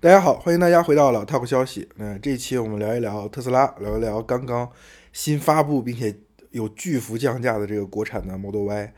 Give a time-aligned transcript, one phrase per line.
[0.00, 1.88] 大家好，欢迎大家回到老 Talk 消息。
[1.96, 4.70] 那这一期我们聊一聊特斯拉，聊一聊刚刚
[5.12, 6.14] 新发布并且
[6.52, 8.94] 有巨幅降价的这个国产的 Model Y。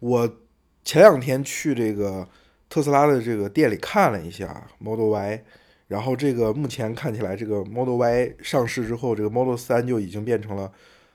[0.00, 0.36] 我
[0.84, 2.28] 前两天去这个
[2.68, 5.42] 特斯拉的这个店里看了一下 Model Y，
[5.88, 10.70] 然后这个目前看起来，这个 Model Y 上市之后，这个 Model 3就已经变成了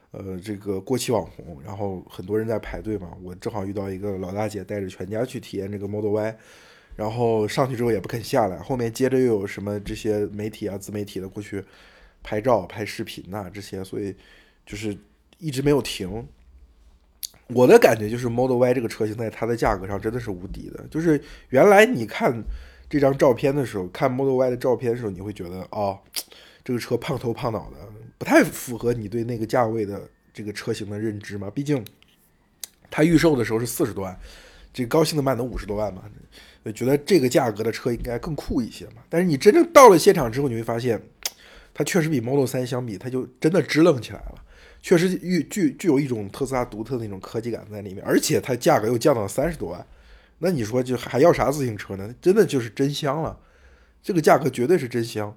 [0.10, 3.12] 呃这个过气网红，然后很多人在排队嘛。
[3.22, 6.38] 我正好遇到一个老大姐带着全家去体验这个 Model Y。
[6.98, 11.64] 然后上去之后也不肯下来，后面接着又有什么这些媒体啊、自媒体的过去
[12.24, 14.14] 拍照、拍视频呐这些，所以
[14.66, 14.98] 就是
[15.38, 16.28] 一直没有停。
[17.50, 20.84] 我的感觉就是 Model Y 这个车型在它的价格上真的是无敌的。
[20.90, 22.44] 就是原来你看
[22.90, 26.00] 这张照片的时候，看 Model Y 的照片的时候，你会觉得哦，
[26.66, 27.78] 这个车胖头胖脑的，
[28.18, 31.50] 不太符合你对那个价位的这个车型的认知嘛。
[31.50, 31.86] 毕竟
[32.90, 34.20] 它预售的时候是四十多万，
[34.74, 36.02] 这高兴的卖能五十多万嘛。
[36.72, 39.04] 觉得这个价格的车应该更酷一些嘛？
[39.10, 41.02] 但是你真正到了现场之后，你会发现，
[41.74, 44.36] 它确实比 Model 三相比，它就真的支棱起来了，
[44.82, 49.86] 确实具具具有一种特斯拉独特的那种科技感在里面，而且它价格又降到了三十多万，
[50.40, 52.14] 那你说就还要啥自行车呢？
[52.22, 53.38] 真的就是真香了，
[54.02, 55.36] 这个价格绝对是真香。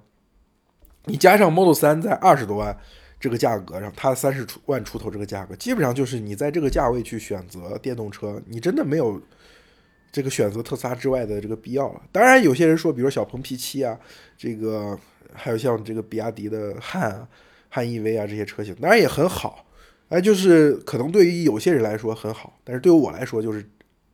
[1.05, 2.77] 你加上 Model 三在二十多万
[3.19, 9.21] 这个价格上，它三十出万出头这个价格，基本上就是你在这个价位去选择电动车，你真的没有。
[10.11, 12.01] 这个选择特斯拉之外的这个必要了。
[12.11, 13.99] 当然，有些人说，比如小鹏 P 七啊，
[14.37, 14.99] 这个
[15.33, 17.27] 还有像这个比亚迪的汉、啊
[17.73, 19.65] 汉 EV 啊这些车型，当然也很好。
[20.09, 23.65] 哎，就是可能对于有些人来说很好，但是对于我来说，就是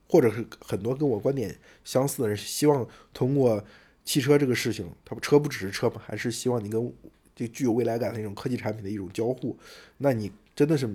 [0.07, 3.63] 或者是很多跟我观点相似的人，希望通过
[4.05, 6.93] 汽车这个事情，它不车不只是车嘛，还是希望你跟
[7.35, 9.57] 这具有未来感的那种科技产品的一种交互。
[9.97, 10.87] 那你真的是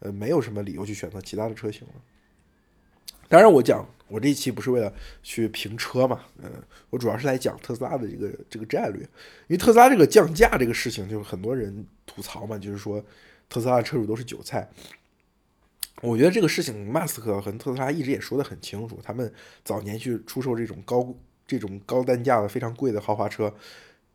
[0.00, 1.94] 呃没有什么理由去选择其他的车型了。
[3.30, 4.92] 当然，我讲我这一期不是为了
[5.22, 6.50] 去评车嘛，嗯，
[6.90, 13.00] 我主要是来讲特斯拉的这个这个战略，因为特斯拉这个降价这个事情，就是很多人吐槽嘛，就是说
[13.48, 14.68] 特斯拉的车主都是韭菜。
[16.02, 19.32] 我觉得这个事情，马斯克和特斯拉一直也说得很清楚，他们
[19.64, 21.14] 早年去出售这种高
[21.46, 23.54] 这种高单价的非常贵的豪华车，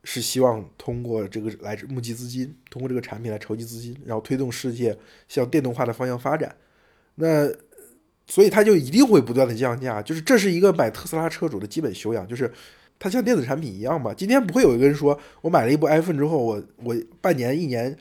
[0.03, 4.97] 是希望通过这个来募集资金，通过这个产品来筹集资金，然后推动世界
[5.29, 6.53] 向电动化的方向发展。
[7.17, 7.47] 那
[8.27, 12.51] 所以它就一定会不断的降价，就是这是一个买特斯拉车主的基本修养，就是
[12.97, 14.11] 它像电子产品一样嘛。
[14.13, 17.95] 今天不会有一个人说我买了一部 iPhone 之后，我我半年、一年、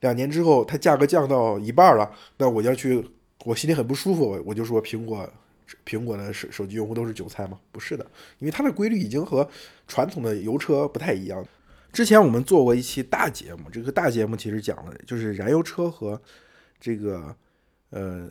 [0.00, 3.06] 两年之后，它价格降到一半了，那我要去，
[3.44, 5.30] 我心里很不舒服，我我就说苹果
[5.84, 7.58] 苹果的手手机用户都是韭菜吗？
[7.70, 8.06] 不是的，
[8.38, 9.46] 因为它的规律已经和
[9.86, 11.46] 传统的油车不太一样。
[11.92, 16.18] 之前我们做过一期大节目，这个大节目其实讲了，就是燃油车和
[16.80, 17.36] 这个
[17.90, 18.30] 呃。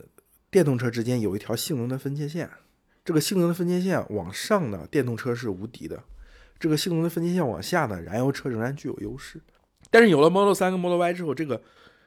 [0.50, 2.48] 电动车之间有一条性能的分界线，
[3.04, 5.96] 这个性能的分界线往上呢，电动车是无敌的；
[6.58, 9.40] 这个性能的分界线往下呢，燃油车仍然具有优势。
[9.90, 11.60] 但是有了 Model 3跟 Model Y 之后，这个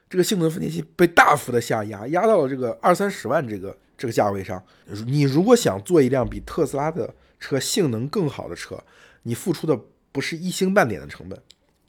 [0.08, 4.62] 这个性能分界线被大幅的下压，压到了这个二三十万这个这个价位上。
[5.06, 8.78] 你如果想做一辆比特斯拉的车性能更好的车，
[9.22, 9.78] 你付出的
[10.12, 11.40] 不是一星半点的成本，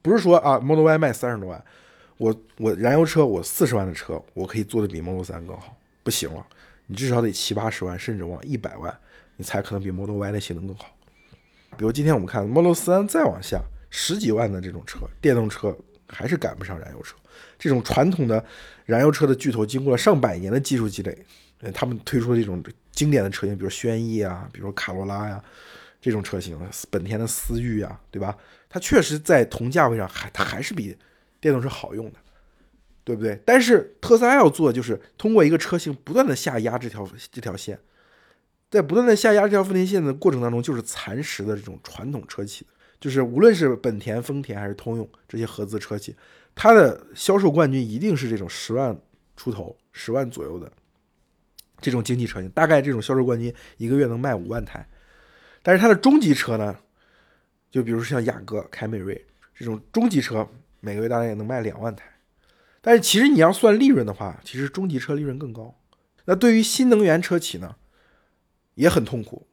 [0.01, 1.63] 不是说啊 Model Y 卖三十多万，
[2.17, 5.75] 我我燃油车我四十万的车，我可以做的比 Model 3更好。
[6.03, 6.45] 不行了，
[6.88, 8.95] 你至少得七八十万，甚至往一百万，
[9.35, 10.95] 你才可能比 Model Y 的性能更好。
[11.78, 15.75] 比如今天我们看 Model 3再往下十几万的这种车，电动车
[16.07, 17.16] 还是赶不上燃油车。
[17.57, 18.44] 这种传统的
[18.85, 21.17] 燃油车的巨头，经过了上百年的技术积累，
[21.73, 22.61] 他们推出的这种
[22.91, 25.41] 经典的车型，比如轩逸啊，比如卡罗拉呀，
[26.01, 26.59] 这种车型，
[26.90, 28.35] 本田的思域啊，对吧？
[28.69, 30.97] 它确实在同价位上还它还是比
[31.40, 32.19] 电动车好用的。
[33.11, 33.38] 对不对？
[33.45, 37.77] 但是特斯拉要做的就是通过一个车型不断的下压这条这条线，
[38.69, 42.66] 在不断的下压这条分界线的过程当中，就是蚕食的这种传统车企，
[43.01, 46.16] 就是无论是本田、丰田还是通用这些合资车企，
[46.55, 48.97] 它的销售冠军一定是这种十万
[49.35, 50.72] 出头、十万左右的
[51.81, 54.88] 这种经济车型，大概这种销售冠军一个月能卖五万台。
[55.61, 56.78] 但是它的中级车呢，
[57.69, 60.47] 就比如像雅阁、凯美瑞这种中级车，
[60.79, 62.05] 每个月大概也能卖两万台。
[62.81, 65.75] 但是其实你要算利润的话，其实中级车利润更高。
[66.25, 67.75] 那对于新能源车企呢，
[68.73, 69.47] 也很痛苦。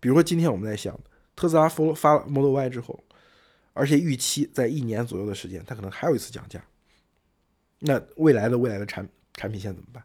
[0.00, 0.98] 比如说今天我们在想，
[1.34, 3.02] 特斯拉发发 Model Y 之后，
[3.72, 6.62] 而且预期在一年左右的时间，它可能还有一次降价。
[7.80, 10.02] 那未来的未来的产产品线怎么办？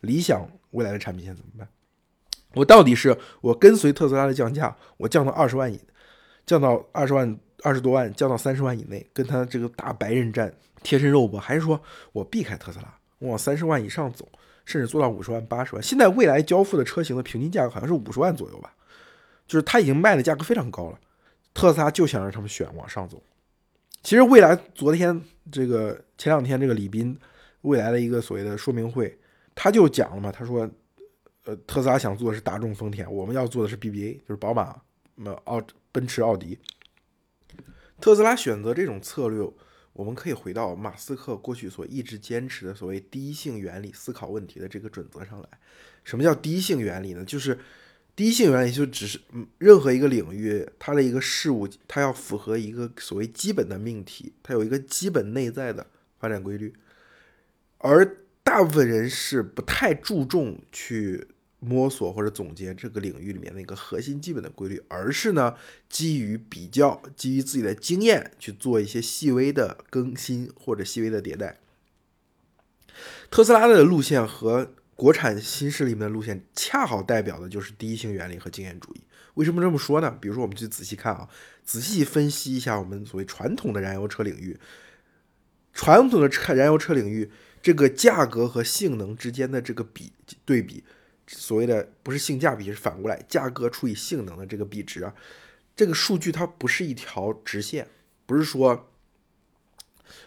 [0.00, 1.68] 理想未来的产品线怎么办？
[2.54, 5.80] 我到底是我跟随特斯拉的降价，我降到二十万以，
[6.44, 10.52] 降到二十万二十多万，降到三十万以内，跟他这个打白刃战。
[10.84, 11.82] 贴身肉搏，还是说
[12.12, 14.28] 我避开特斯拉，我往三十万以上走，
[14.64, 15.82] 甚至做到五十万、八十万？
[15.82, 18.72] 现在未来交付的车型的平均价格好像是五十万左右吧，
[19.48, 21.00] 就是它已经卖的价格非常高了。
[21.52, 23.20] 特斯拉就想让他们选往上走。
[24.02, 25.20] 其实未来昨天
[25.50, 27.18] 这个前两天这个李斌
[27.62, 29.18] 未来的一个所谓的说明会，
[29.54, 30.68] 他就讲了嘛，他说，
[31.44, 34.76] 呃，特斯拉想做的是大众、丰田，我们要做的是 BBA，就是宝马、
[35.14, 36.58] 那奥奔驰、奥迪。
[38.00, 39.48] 特斯拉选择这种策略，
[39.94, 45.48] 我们可以回到马斯克过去所一直坚持的所谓第一性原理思考问题的这个准则上来。
[46.04, 47.24] 什么叫第一性原理呢？
[47.24, 47.58] 就是
[48.14, 49.18] 第一性原理就只是，
[49.58, 55.86] 任何一个领域，它的一个事物，它要符合一个所谓基本的命题，它有一个基本内在的
[56.18, 56.74] 发展规律，
[57.78, 61.28] 而大部分人是不太注重去。
[61.64, 65.54] 摸索或者总结这个领域里面的一个核心基本的规律，而是呢
[65.88, 71.58] 基于比较，基于自己的经验去做一些细微的更新或者细微的迭代。
[73.30, 79.00] 特斯拉的路线和国产新势力们的路线，恰好代表的就是第一性原理和经验主义。
[79.34, 80.16] 为什么这么说呢？
[80.20, 81.28] 比如说，我们去仔细看啊，
[81.64, 84.56] 仔细分析一下我们所谓传统的燃油车领域，
[85.72, 87.28] 传统的车燃油车领域
[87.60, 90.12] 这个价格和性能之间的这个比
[90.44, 90.84] 对比。
[91.26, 95.14] 所谓的不是性价比，是反过来价格除以性能的这个比值啊，
[95.74, 97.88] 这个数据它不是一条直线，
[98.26, 98.90] 不是说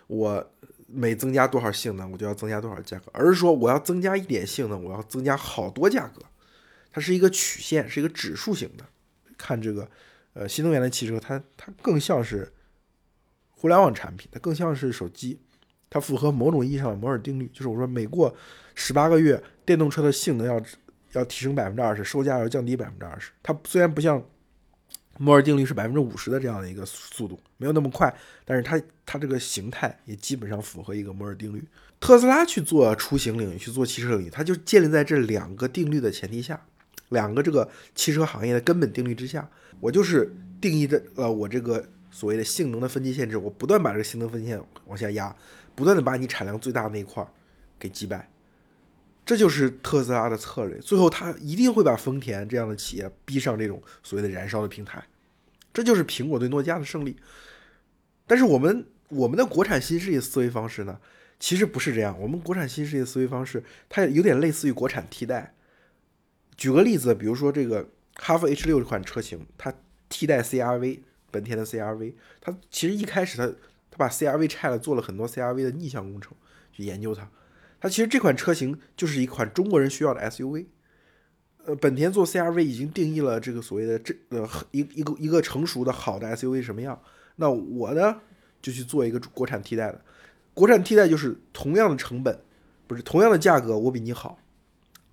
[0.07, 0.51] 我
[0.87, 6.21] 每增加多少性能我就要增加多少价格，而是说我要增加一点性能，我要增加好多价格，
[6.91, 8.83] 它是一个曲线，是一个指数型的。
[9.37, 9.87] 看这个
[10.33, 12.51] 呃新能源的汽车，它它更像是
[13.51, 15.39] 互联网产品，它更像是手机，
[15.91, 18.35] 它符合某种意义上的摩尔定律，就是我说每过
[18.73, 20.59] 十八个月，电动车的性能要。
[21.13, 23.31] 要提升百分之二十，售价要降低百分之二十。
[23.41, 24.23] 它虽然不像
[25.17, 28.13] 摩尔定律是百分之五十的这样的一个速度，没有那么快，
[28.45, 31.63] 但是它它这个形态也基本上符合一个摩尔定律。
[31.99, 36.61] 特斯拉去做出行领域，去做汽车领域，它就建立在这两个定律的前提下，
[37.09, 39.49] 两个这个汽车行业的根本定律之下。
[39.79, 40.31] 我就是
[40.61, 45.35] 定义的呃，我这个所谓的性能的分界限制，我不断把这个性能分界线往下压，
[45.73, 47.25] 不断的把你产量最大的那一块
[47.79, 48.29] 给击败。
[49.27, 55.03] 这就是特斯拉的策略，最后他一定会把丰田这样的企业逼上这种所谓的燃烧的平台，
[55.73, 57.17] 这就是苹果对诺基亚的胜利。
[58.25, 60.97] 但是我们我们的国产新势力思维方式呢，
[61.41, 62.17] 其实不是这样。
[62.21, 65.53] 我们国产新势力思维方式，它有点类似于国产替代。
[66.55, 69.73] 举个例子，比如说这个哈弗 H 六这款车型，它
[70.07, 71.01] 替代 CRV，
[71.31, 73.45] 本田的 CRV，它其实一开始它
[73.91, 76.31] 它把 CRV 拆了，做了很多 CRV 的逆向工程
[76.71, 77.29] 去研究它。
[77.79, 80.65] 它其实这款车型就是一款中国人需要的 SUV，
[81.63, 86.99] 呃，本田做 CRV 已经定义了这个所谓的这呃一一个一个成熟的好的 SUV 什么样，
[87.35, 88.19] 那我呢
[88.63, 90.01] 就去做一个国产替代的，
[90.55, 92.39] 国产替代就是同样的成本，
[92.87, 94.39] 不是同样的价格我比你好，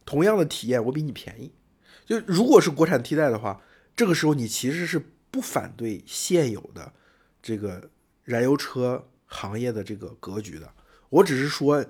[0.06, 1.52] 同样的体验我比你便宜，
[2.06, 3.60] 就如果是国产替代的话，
[3.94, 4.99] 这个时候你其实是
[5.31, 6.90] 不反对现有的
[7.43, 7.90] 这个
[8.22, 10.72] 燃油车行业的这个格局的，
[11.10, 11.84] 我只是说。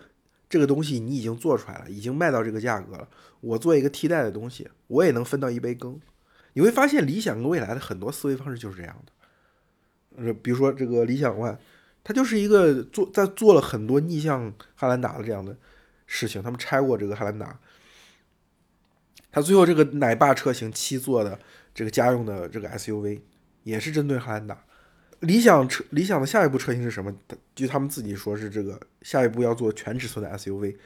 [0.54, 3.08] 这个东西你已经做出来了，已经卖到这个价格了。
[3.40, 6.00] 我做一个替代的东西，我也能分到一杯羹。
[6.52, 9.12] 你会发现，理想跟未来的很多思维方式就是这样的。
[10.22, 11.56] 呃，比如说这个理想 ONE，
[12.04, 15.58] 它就是一个做在做了很多逆向汉兰达的这样的
[16.06, 16.40] 事情。
[16.40, 17.58] 他们拆过这个汉兰达，
[19.32, 21.36] 它最后这个奶爸车型七座的
[21.74, 23.22] 这个家用的这个 SUV，
[23.64, 24.64] 也是针对汉兰达。
[25.20, 27.14] 理想车理想的下一步车型是什么？
[27.54, 30.76] 据他们自己说是这个下一步要做全尺寸的 SUV。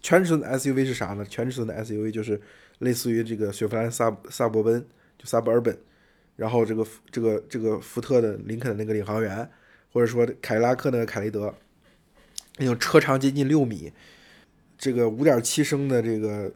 [0.00, 1.24] 全尺寸的 SUV 是啥呢？
[1.24, 2.40] 全尺寸的 SUV 就是
[2.78, 4.86] 类似于这个雪佛兰萨萨博奔，
[5.18, 5.76] 就 Suburban，
[6.36, 9.50] 然后这个这个这个福特的林肯的那个领航员，
[9.92, 11.52] 或者说凯迪拉克那个凯雷德，
[12.58, 13.92] 那种车长接近六米，
[14.76, 16.52] 这个五点七升的这个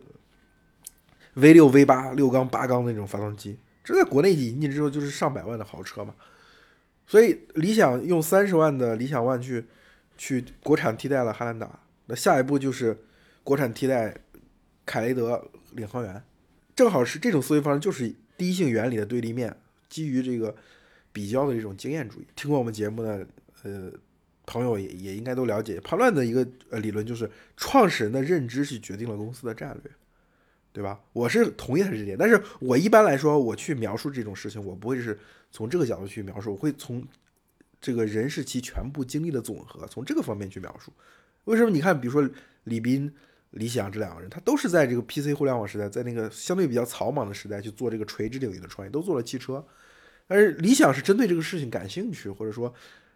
[1.34, 6.14] V 六 V 八六缸八缸的那种发动机，这在国内引进之后就是上百万的豪车嘛。
[7.12, 9.66] 所以理想用三十万的理想 ONE 去
[10.16, 12.96] 去国产替代了汉兰达，那下一步就是
[13.44, 14.16] 国产替代
[14.86, 16.24] 凯雷德领航员，
[16.74, 19.54] 正好是这种思维方式，就是第一性原理的对立面，
[19.90, 20.56] 基于这个
[21.12, 22.26] 比较的这种经验主义。
[22.34, 23.26] 听过我们节目的
[23.62, 23.92] 呃
[24.46, 29.92] 朋友也也应该都了解，叛乱的一个呃理论就是创始人的认知是决定了公司的战略，
[30.72, 31.00] 对吧？
[31.12, 35.18] 我是同意他这点，但是我一般来说我去描述这种事情，我不会是。
[35.54, 37.06] 从这个角度去描述，我会从
[37.78, 40.90] 这个人是其全部经历的总和，从这个方面去描述。
[41.44, 41.68] 为什么？
[41.68, 42.26] 你看，比如说
[42.64, 43.12] 李斌、
[43.50, 49.62] 李想这两个人，他都是在这个 PC 互联网时代，在那个相对比较草莽的时代去做这个垂直领域的创业，都做了汽车。
[50.26, 52.72] 但是理想是针对这个事情感兴趣，或者说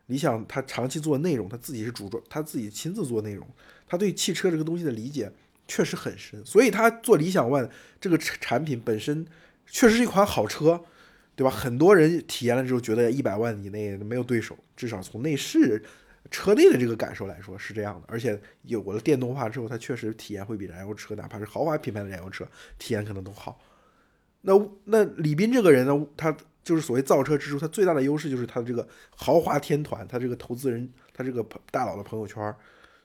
[0.09, 3.49] 理想他长期做内容，他自己是主装，他自己亲自做内容，
[3.87, 5.33] 他对汽车这个东西的理解
[5.69, 7.69] 确实很深，所以他做理想 ONE
[8.01, 9.27] 这个产品本身
[9.67, 10.85] 确实是一款好车。
[11.39, 11.51] 对吧？
[11.51, 15.85] 很多人体验了之后觉得一百万以内没有对手，至少从内饰、
[16.31, 18.07] 车内的这个感受来说是这样的。
[18.09, 23.61] 而且有了电动化之后，它确实体验会比燃油车，哪怕是豪华品牌的燃油车，体验可能都好。
[24.41, 24.55] 那
[24.85, 32.43] 那李斌这个人呢，他就是所谓造车之初，他最大的优势就是他的这个豪华天团，他这个投资人，他这个大佬的朋友圈，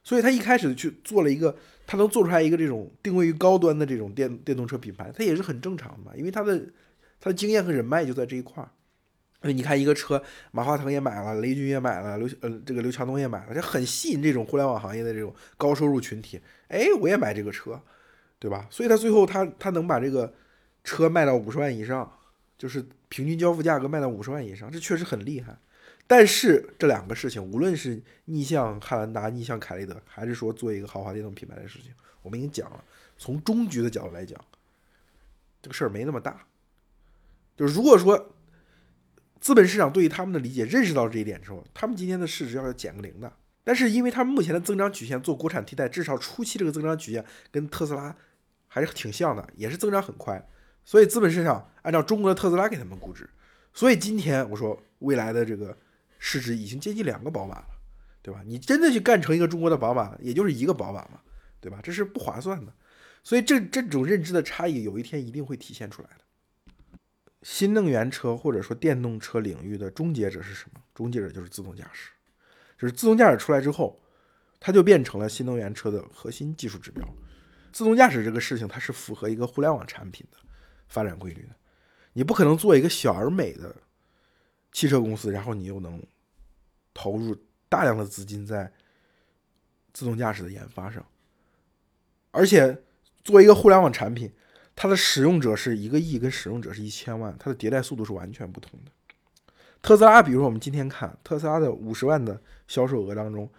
[0.04, 1.56] 所以他一开始去做了一个，
[1.86, 6.62] 他能做出来一个这种定位于高端的这种电电动车品牌，他也是很正常的嘛，因为他的。
[7.24, 8.72] 他的经验和人脉就在这一块儿，
[9.44, 16.42] 所以你看一个车，马化腾也买了，雷军也买了，刘呃这个刘强东也买了，这很吸引这种互联网行业的这种高收入群体。
[16.70, 17.80] 哎，我也买这个车，
[18.40, 18.66] 对吧？
[18.72, 20.34] 所以他最后他他能把这个
[20.84, 22.12] 车卖到五十万以上，
[22.58, 25.56] 就是平均交付价格卖到五十万以上，这确实很厉害。
[26.12, 32.84] 但是这两个事情，无论是逆向汉兰达、逆向凯雷德，还是说做一个豪华电动品牌的事情，我们已经讲了，
[33.18, 34.38] 从终局的角度来讲，
[35.62, 36.46] 这个事儿没那么大。
[37.56, 38.36] 就是如果说
[39.40, 43.32] 资本市场对于他们的理解认识到这一点之后，他们今天的市值要减个零的。
[43.64, 48.14] 但是因为他们目前的增长曲线做国产替代，至少初期这个增长曲线跟特斯拉
[48.68, 50.46] 还是挺像的，也是增长很快。
[50.84, 53.30] 所以资本市场按照中国的特斯拉给他们估值，
[53.72, 55.78] 所以今天我说未来的这个
[56.24, 57.68] 市值已经接近两个宝马了，
[58.22, 58.44] 对吧？
[58.46, 61.20] 你真的去干成一个中国的宝马，也就是一个宝马嘛，
[61.60, 61.80] 对吧？
[61.82, 62.72] 这是不划算的。
[63.24, 66.24] 所以这这种认知的差异，有一天一定会体现出来的。
[67.42, 70.80] 新能源车或者说电动车领域的终结者是什么？
[70.94, 72.12] 终结者就是自动驾驶，
[72.78, 74.00] 就是自动驾驶出来之后，
[74.60, 77.04] 它就变成了新能源车的核心技术指标。
[77.74, 80.38] 自动驾驶这个事情，它是符合一个互联网产品的
[80.88, 81.56] 发展规律的。
[82.14, 83.76] 你不可能做一个小而美的
[84.72, 86.02] 汽车公司，然后你又能
[86.94, 87.36] 投入
[87.70, 88.72] 大量的资金在
[89.94, 91.06] 自动驾驶的研发上，
[92.32, 92.82] 而且
[93.24, 94.32] 作为一个互联网产品。
[94.74, 98.92] 它的使用者是一个亿，跟使用者是一千万，它的迭代速度是完全不同的。
[99.82, 103.52] 特斯拉，比如说我们今天看特斯拉的五十万的销售额当中，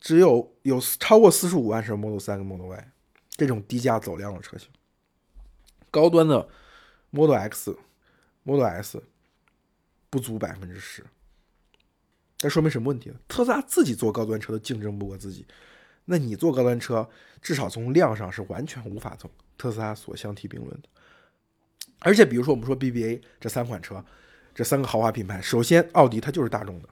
[0.00, 2.92] 只有有超过四十五万是 Model 3跟 Model Y
[3.30, 4.68] 这种低价走量的车型，
[5.90, 6.48] 高端的
[7.10, 7.78] Model X、
[8.42, 9.02] Model S
[10.10, 11.02] 不足百分之十。
[12.36, 13.16] 这说明什么问题呢？
[13.28, 15.46] 特斯拉自己做高端车都竞争不过自己，
[16.04, 17.08] 那你做高端车，
[17.40, 19.30] 至少从量上是完全无法从。
[19.58, 20.88] 特斯拉所相提并论的，
[21.98, 24.02] 而且比如说我们说 BBA 这三款车，
[24.54, 26.88] 这三个豪华品牌，首先奥迪它就是大众的，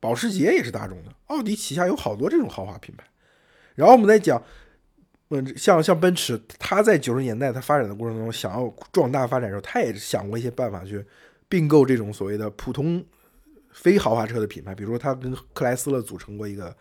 [0.00, 3.06] 保时捷也是大众的，奥迪旗下有好多这种豪华品牌。
[3.76, 4.42] 然后我们再讲，
[5.28, 11.06] 嗯，像像奔驰，它在九十年代它发展的过程中，想要壮大发展的时候，它也想过一些办法去
[11.50, 13.04] 并购这种所谓的普通
[13.70, 16.74] 非豪华车的品牌，比如说它跟克莱斯勒组成过一个，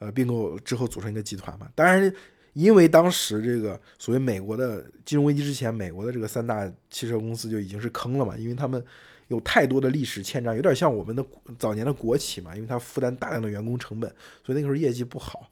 [0.00, 2.12] 呃，并购之后组成一个集团嘛，当然。
[2.54, 8.82] 因为当时这个所谓美国的金融危机之前，美国的这个三大汽车公司就已经是坑了嘛，因为他们
[9.28, 11.24] 有太多的历史欠账，有点像我们的
[11.56, 14.10] 早年的国企嘛，因为它负担大量的员工成本，
[14.44, 15.48] 所以那个时候业绩不好，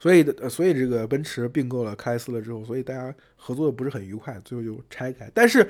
[0.00, 5.30] 所以所以这个奔驰并购了克莱斯勒之后，所以大家合作的不是很愉快，最后就拆开。
[5.34, 5.68] 但是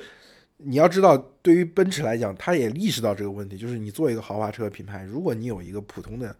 [0.64, 6.36] 你要知道，对于奔驰来讲，他也意识到这个问题，就是你做一个豪华车品牌，如果你有一个普通的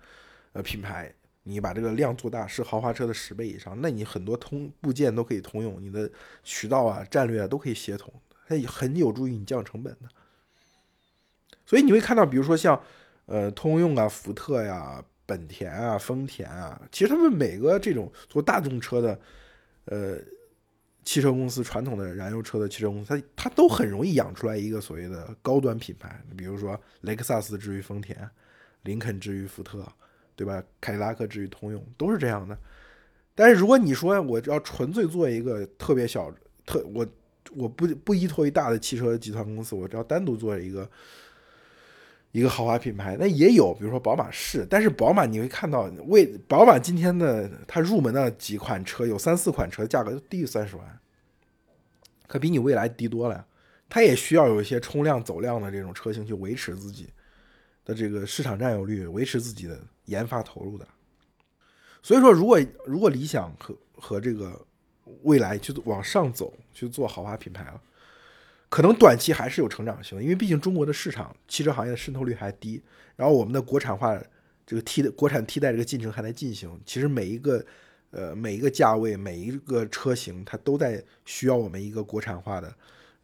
[0.53, 1.13] 呃品牌。
[1.45, 6.09] 你把这个量做大，是豪华车的十倍以上，那你很多通部件都可以通用，你的
[6.45, 8.15] 渠道啊、战略啊都可以协同，
[8.47, 10.09] 它很有助于你降成本的。
[11.67, 12.81] 所以你会看到，比如说像
[13.27, 19.19] 呃通用啊、福特呀、本田啊、丰田啊，其实他们每个这种做大众车的
[19.87, 20.19] 呃
[21.05, 28.29] 汽车公司，传统的燃油车的汽车公司，它它都很容易养出来一个所谓的高端品牌，比如说雷克萨斯至于丰田，
[28.83, 29.87] 林肯至于福特。
[30.35, 30.65] 对吧？
[30.81, 32.59] 凯迪拉克至于通用都是这样的。
[33.35, 36.33] 但是如果你说我要纯粹做一个特别小、
[36.65, 37.07] 特我
[37.55, 40.91] 我不不依托于大的汽车集团公司，我只要单独做一个
[42.33, 44.67] 一个豪华品牌，那也有，比如说宝马是。
[44.69, 51.01] 但是宝马你会看到，为宝马今天的它入门的几款车，有三四款车价格低于三十万，
[52.27, 53.47] 可比你未来低多了呀。
[53.89, 57.09] 它也需要有一些冲量走量的这种车型去维持自己。
[57.85, 60.87] 的这个市场占有率，维持自己的研发投入的，
[62.01, 64.65] 所以说，如果如果理想和和这个
[65.23, 67.83] 未来去往上走，去做豪华品牌了，
[68.73, 72.83] 可能短期还是有成长性的，因为毕竟中国的市场汽车行业的渗透率还低，
[73.17, 74.19] 然后我们的国产化
[74.65, 77.63] 这个替国产替代这个进程还在进行，其实每一个
[78.13, 82.75] 呃每一个价位每一个车型，它都在需要我们一个国产化的。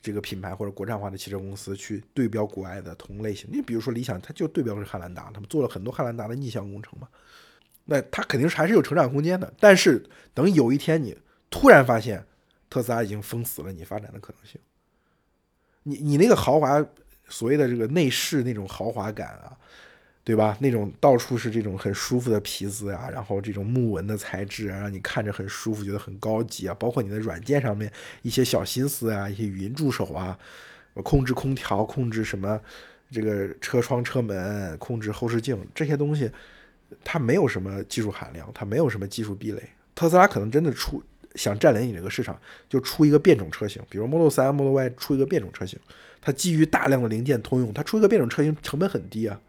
[0.00, 7.08] 这个品牌或者国产化的汽车公司去对标国外的同类型，你比如说理想，它就对标是汉兰达，他们做了很多汉兰达的逆向工程嘛，
[7.86, 9.52] 那它肯定是还是有成长空间的。
[9.58, 11.18] 但是等有一天你
[11.50, 12.24] 突然发现
[12.70, 14.60] 特斯拉已经封死了你发展的可能性，
[15.88, 16.84] 你你那个豪华
[17.28, 19.56] 所谓的这个内饰那种豪华感啊，
[20.22, 20.56] 对吧？
[20.60, 26.74] 那种到处是这种很舒服的皮子啊，然后这种木纹的材质啊，让你看着很舒服，觉得很高级啊。
[26.78, 27.90] 包括你的软件上面
[28.20, 30.38] 一些小心思啊，一些语音助手啊，
[31.02, 32.60] 控制空调，控制什么
[33.10, 36.30] 这个车窗、车门，控制后视镜这些东西，
[37.02, 39.62] 它没有什么技术含量，它没有什么技术壁垒。
[39.94, 41.02] 特斯拉可能真的出。
[41.34, 45.78] 想占领你这个市场，就出一个变种车型，比如 Model 3、Model Y 出一个变种车型，
[46.20, 49.40] 它基于大量的零件通用，它出一个变种车型成本很低啊，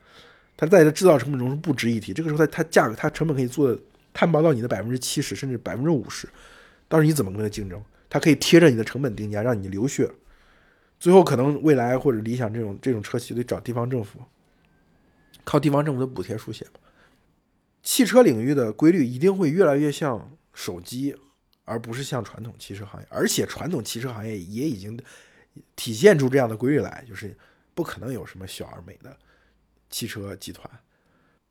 [0.57, 2.13] 它在它制造成本中是不值一提。
[2.13, 3.79] 这个时候它它价格它成本可以做的
[4.13, 6.27] 摊薄到你的百分之七十甚至百分之五十，
[6.87, 7.81] 到时你怎么跟它竞争？
[8.09, 10.09] 它可以贴着你的成本定价，让你流血。
[10.99, 14.19] 最后可能未来或者理想这种这种车企得找地方政府，
[15.45, 16.65] 靠地方政府的补贴书写
[17.81, 21.15] 汽车领域的规律一定会越来越像手机。
[21.69, 24.99] 而不是像传统汽车行业，而且传统汽车行业也已经
[25.75, 27.37] 体现出这样的规律来，就是
[27.75, 29.15] 不可能有什么小而美的
[29.89, 30.67] 汽车集团。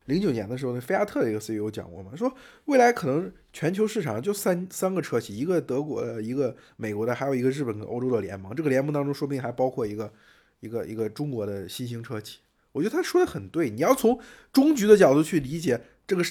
[0.05, 2.35] 零九年的时候，那菲亚特的一个 CEO 讲过嘛，说
[2.65, 8.53] 未来可能全球市场就三三个车企，一个德国的，一个美国的，还有一个日本跟欧洲的联盟。
[8.55, 10.11] 这个联盟当中，说不定还包括一个
[10.59, 12.39] 一个一个中国的新兴车企。
[12.71, 14.19] 我觉得他说的很对，你要从
[14.51, 16.23] 终局的角度去理解这个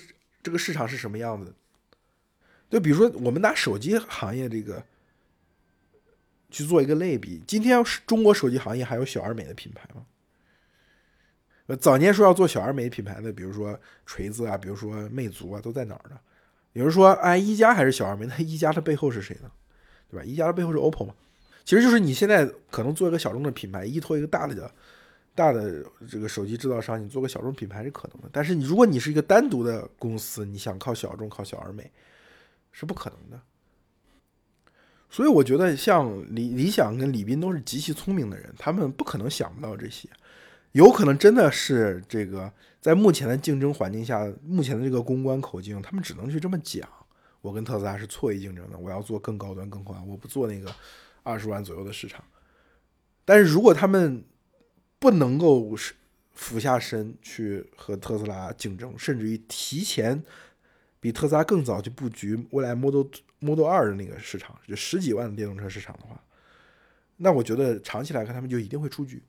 [0.43, 1.55] 这个市场是什么样子。
[2.71, 4.83] 就比如说，我们拿手机行业这个
[6.51, 10.05] 去做一个类比，今天中国手机行业还有小而美的品牌吗？
[11.67, 16.19] 呃，早年说要做小而美品牌的，比如说锤子啊，比如说魅族啊，都在哪儿呢？
[16.73, 19.51] 有人说，哎，一加还是小而美，那一加的背后是谁呢？
[20.11, 20.25] 对吧？
[20.25, 21.15] 一加的背后是 OPPO 嘛？
[21.65, 24.71] 其实就是你现在可能做一个小众的品牌，依托一个大的、
[25.35, 28.31] 大的这个手机制造商，你做个小众品牌是可能的。
[28.33, 31.91] 但是你如果你是一个单独的公司，你想靠小众、靠小而美。
[32.79, 33.43] 是不可能的，
[35.11, 40.09] 所以我觉得像李李想跟李斌都是极其聪明的人，他们不可能想不到这些，
[40.71, 46.89] 有可能真的是这个在目前的竞争环境下，目前的这个公关口径，他们只能去这么讲。
[47.41, 50.73] 我跟特斯拉是错位竞争的，我要做更高端、更宽，我不做那个
[51.25, 52.23] 二十万左右的市场。
[53.25, 54.25] 但是如果他们
[55.01, 55.95] 不能够是
[56.33, 60.23] 俯下身去和特斯拉竞争，甚至于提前。
[61.01, 63.07] 比特斯拉更早就布局未来 Model
[63.39, 66.21] Model 二的那个市场，就十几万的电动车市场的话，
[67.19, 69.23] 那我觉得长期来看他们就一定会出局。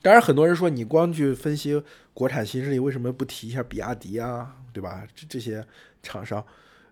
[0.00, 1.80] 当然，很多人说你光去分析
[2.12, 5.06] 国产新势力，为什么不提一下比亚迪啊，对吧？
[5.14, 5.64] 这这些
[6.02, 6.44] 厂商，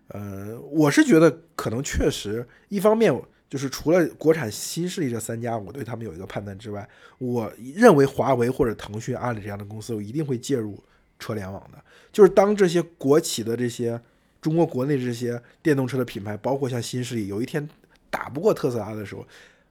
[0.07, 3.13] 呃，我是觉得可能确实，一方面
[3.49, 10.81] 就是除了国产新势力这三家，我对他们有一个判断之外，我认为华为或者腾讯、阿里这样的公司，我一定会介入。
[11.21, 11.81] 车联网的，
[12.11, 14.01] 就是当这些国企的这些
[14.41, 17.69] 中国国内这些电动车的品牌，包括像新势力，有一天
[18.09, 19.25] 打不过特斯拉的时候，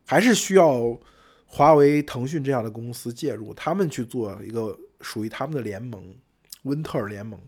[0.06, 0.98] 还是需要
[1.46, 6.14] 华为、腾讯这样的公司介入，他们去做一个属于他们的联盟，
[6.62, 7.38] 温特尔联盟。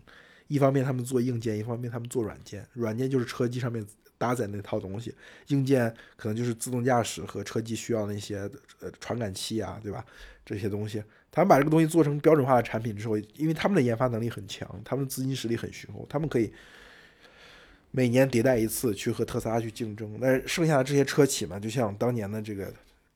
[0.47, 2.67] 一方面他们做硬件，一方面他们做软件。
[2.73, 3.83] 软件就是车机上面
[4.23, 5.13] 搭载那套东西，
[5.47, 10.05] 硬件可能就是自动驾驶和车机需要那些呃传感器啊，对吧？
[10.45, 11.03] 这些东西。
[11.29, 16.53] 他们把这个东西做成标准化的产品之后，因为他们的研发能力很强，他们资金实力很雄厚，他们可以
[17.91, 20.15] 每年迭代一次去和特斯拉去竞争。
[20.21, 22.71] 那剩下的这些车企嘛，就像当年的这个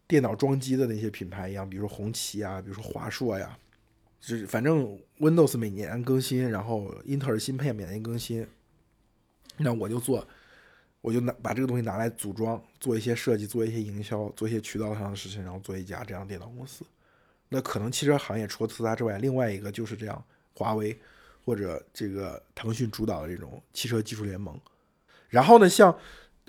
[0.07, 3.57] 电脑装机的那些品牌一样，比如说红旗啊，比如说华硕呀，
[4.19, 8.47] 就是反正 Windows 每年更新，然后英特尔芯片每年更新，
[9.57, 10.27] 那我就做，
[11.07, 16.83] 我就拿把这个东西拿来组装，做一些设计，做一些营销，做一些渠道上的事情，然后做一家这样电脑公司。
[17.47, 20.21] 那可能汽车行业除了特斯拉之外，另外一个就是这样，
[20.53, 20.99] 华为
[21.45, 24.59] 或者这个腾讯主导的这种汽车技术联盟。
[25.29, 25.97] 然后呢，像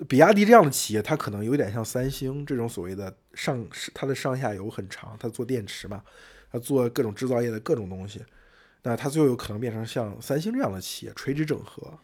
[0.09, 6.03] 比亚迪这样的企业，它可能有点像三星这种所谓的上，它的上下游很长，它做电池嘛，
[6.51, 8.21] 它做各种制造业的各种东西。
[8.83, 11.97] 那它最后有可能变成像三星这样的企业，垂直整合，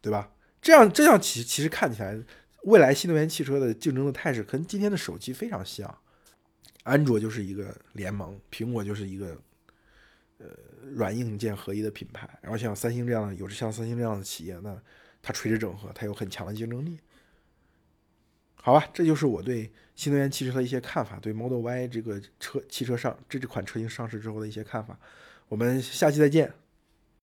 [0.00, 0.28] 对吧？
[0.66, 2.20] 这样这样其其实看起来，
[2.64, 5.96] 未来新能源汽车的竞争的态势跟今天的手机非常像。
[6.82, 9.40] 安卓就是一个联盟，苹果就是一个
[10.38, 10.46] 呃
[10.92, 12.28] 软硬件合一的品牌。
[12.42, 14.76] 然后像三星这样的，有着像三星这样的企业，那
[15.22, 16.98] 它垂直整合，它有很强的竞争力。
[18.56, 24.98] 好吧，这就是我对新能源汽车的一些看法，对 Model Y 这个车汽车上这这款车型上市之后的一些看法。
[25.46, 26.52] 我们下期再见。